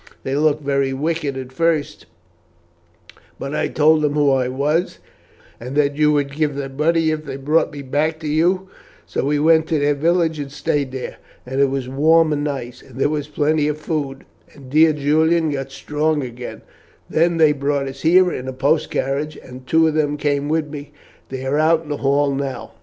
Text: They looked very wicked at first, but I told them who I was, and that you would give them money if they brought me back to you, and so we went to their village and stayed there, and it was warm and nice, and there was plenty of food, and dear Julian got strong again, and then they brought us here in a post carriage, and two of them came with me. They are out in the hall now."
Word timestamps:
They 0.23 0.35
looked 0.35 0.63
very 0.63 0.93
wicked 0.93 1.37
at 1.37 1.51
first, 1.53 2.07
but 3.37 3.53
I 3.53 3.67
told 3.67 4.01
them 4.01 4.13
who 4.13 4.31
I 4.31 4.47
was, 4.47 4.97
and 5.59 5.75
that 5.75 5.95
you 5.95 6.11
would 6.11 6.33
give 6.35 6.55
them 6.55 6.75
money 6.75 7.11
if 7.11 7.23
they 7.23 7.37
brought 7.37 7.71
me 7.71 7.83
back 7.83 8.17
to 8.21 8.27
you, 8.27 8.51
and 8.61 8.67
so 9.05 9.25
we 9.25 9.37
went 9.37 9.67
to 9.67 9.77
their 9.77 9.93
village 9.93 10.39
and 10.39 10.51
stayed 10.51 10.91
there, 10.91 11.17
and 11.45 11.61
it 11.61 11.69
was 11.69 11.87
warm 11.87 12.33
and 12.33 12.43
nice, 12.43 12.81
and 12.81 12.99
there 12.99 13.09
was 13.09 13.27
plenty 13.27 13.67
of 13.67 13.77
food, 13.77 14.25
and 14.55 14.71
dear 14.71 14.91
Julian 14.91 15.51
got 15.51 15.71
strong 15.71 16.23
again, 16.23 16.63
and 17.07 17.17
then 17.17 17.37
they 17.37 17.51
brought 17.51 17.87
us 17.87 18.01
here 18.01 18.31
in 18.31 18.47
a 18.47 18.53
post 18.53 18.89
carriage, 18.89 19.35
and 19.37 19.67
two 19.67 19.87
of 19.87 19.93
them 19.93 20.17
came 20.17 20.49
with 20.49 20.67
me. 20.67 20.93
They 21.29 21.45
are 21.45 21.59
out 21.59 21.83
in 21.83 21.89
the 21.89 21.97
hall 21.97 22.33
now." 22.33 22.71